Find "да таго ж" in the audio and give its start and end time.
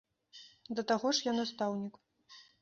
0.79-1.27